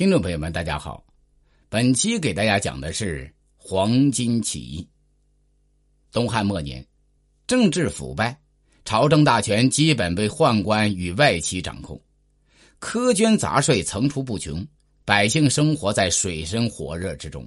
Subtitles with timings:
[0.00, 1.04] 听众朋友们，大家好，
[1.68, 4.88] 本期给大家讲的是黄巾起义。
[6.10, 6.82] 东汉末年，
[7.46, 8.34] 政治腐败，
[8.86, 12.00] 朝政大权基本被宦官与外戚掌控，
[12.80, 14.66] 苛捐杂税层出不穷，
[15.04, 17.46] 百姓生活在水深火热之中，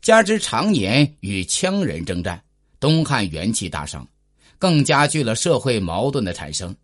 [0.00, 2.42] 加之常年与羌人征战，
[2.80, 4.04] 东汉元气大伤，
[4.58, 6.74] 更加剧了社会矛盾的产生。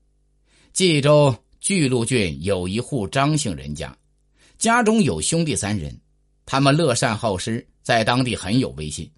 [0.72, 3.92] 冀州巨鹿郡有一户张姓人家。
[4.58, 5.96] 家中有兄弟三人，
[6.44, 9.08] 他们乐善好施，在当地很有威信。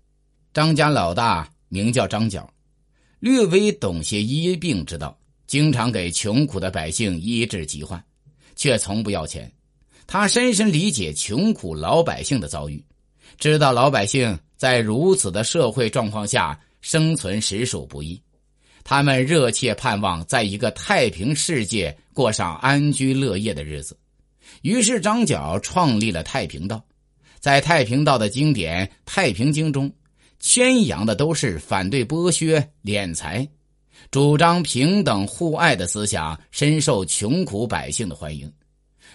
[0.53, 2.47] 张家老大名叫张角，
[3.21, 8.03] 略微懂些医病之道，经常给穷苦的百姓医治疾患，
[8.55, 9.51] 却从不要钱。
[10.07, 12.85] 他深深理解穷苦老百姓的遭遇，
[13.39, 18.21] 知道老百姓在如此的社会状况下生存实属不易，
[18.85, 23.97] 他们热切盼望在一个太平世界过上安居乐业的日子。
[24.63, 26.85] 于是张角创立了太平道，
[27.39, 29.91] 在太平道的经典《太平经》中，
[30.39, 33.49] 宣扬的都是反对剥削敛财，
[34.11, 38.51] 主张平等互爱的思想，深受穷苦百姓的欢迎。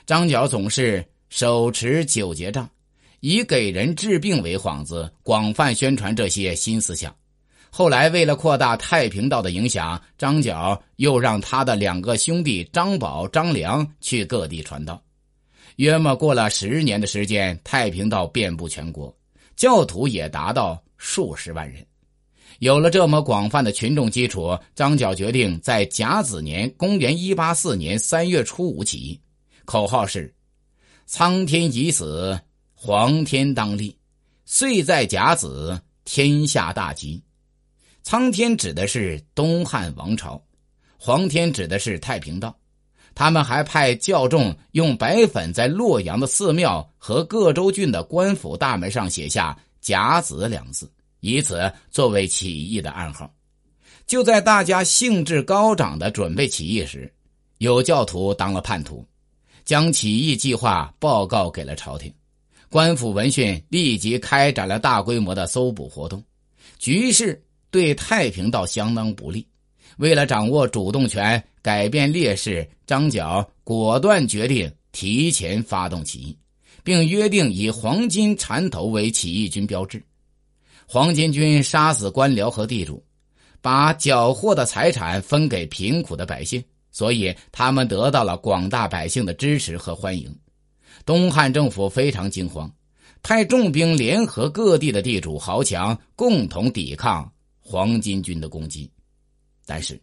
[0.05, 2.69] 张角总是手持九节杖，
[3.19, 7.15] 以给人治病为幌子，广泛宣传这些新思想。
[7.71, 15.01] 后来，为了扩大太平道的影响，张角又让他的两个兄弟张宝、张良去各地传道。
[15.77, 19.15] 约莫过了十年的时间，太平道遍布全国，
[19.55, 21.85] 教徒也达到数十万人。
[22.59, 29.19] 有了这么广泛的群众基础，张角决定在甲子年（公元184年）三月初五起，
[29.65, 30.33] 口号是
[31.05, 32.39] ：“苍天已死，
[32.73, 33.93] 黄天当立。
[34.45, 37.21] 岁在甲子，天下大吉。”
[38.01, 40.41] 苍天指的是东汉王朝，
[40.97, 42.57] 黄天指的是太平道。
[43.15, 50.91] 他们还派教众用白粉在洛阳的寺庙和各州郡的官府大门上写下“甲子”两字，
[51.21, 53.33] 以此作为起义的暗号。
[54.05, 57.11] 就在大家兴致高涨的准备起义时，
[57.59, 59.03] 有教徒当了叛徒，
[59.63, 62.13] 将起义计划报告给了朝廷。
[62.69, 66.21] 官府闻讯，立即开展了大规模的搜捕活动，
[66.77, 67.41] 局势
[67.71, 69.47] 对太平道相当不利。
[69.97, 76.37] 为了掌握主动权，改变劣势，张角果断决定提前发动起义，
[76.83, 80.03] 并约定以黄金缠头为起义军标志。
[80.87, 83.03] 黄巾军杀死官僚和地主，
[83.61, 90.33] 把缴获的财产分给贫苦的百姓，所以他们得到了广大百姓的支持和欢迎。
[91.05, 92.71] 东汉政府非常惊慌，
[93.23, 98.89] 派重兵联合各地的地主豪强，共同抵抗黄巾军的攻击。
[99.65, 99.99] 但是，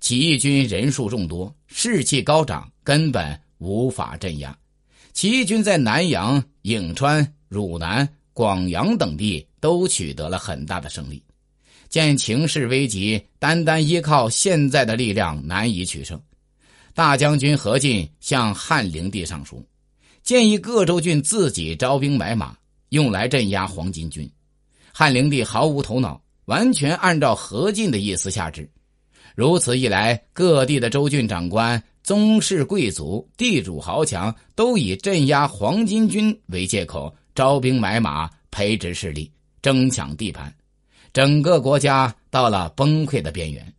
[0.00, 4.56] 起义军人数众多，士气高涨，根本无法镇压。
[5.12, 11.22] 起义军在南阳、颍川、汝南、广阳等地都取得了很大的胜利。
[11.88, 16.20] 见情势危急，单单依靠现在的力量难以取胜。
[16.92, 19.64] 大将军何进向汉灵帝上书，
[20.22, 22.56] 建议各州郡自己招兵买马，
[22.88, 24.28] 用来镇压黄巾军。
[24.92, 28.68] 汉灵帝毫无头脑，完全按照何进的意思下旨。
[29.34, 39.28] 如此一来，各地的州郡长官、宗室贵族、地主豪强都以镇压黄巾军为借口，招兵买马，培植势力，
[39.60, 40.54] 争抢地盘，
[41.12, 43.74] 整个国家到了崩溃的边缘。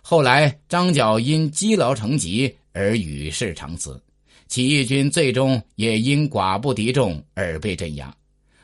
[0.00, 4.02] 后来，张角因积劳成疾而与世长辞，
[4.48, 8.14] 起义军最终也因寡不敌众而被镇压，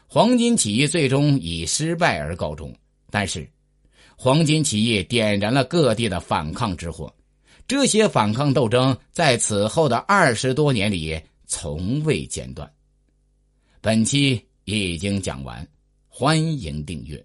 [0.06, 2.74] 黄巾起义最终以失败而告终。
[3.10, 3.46] 但是，
[4.16, 7.12] 黄巾起义点燃了各地的反抗之火，
[7.66, 12.70] 这些反抗斗争在此后的二十多年里从未间断。
[13.80, 15.66] 本期已经讲完，
[16.08, 17.24] 欢迎订阅。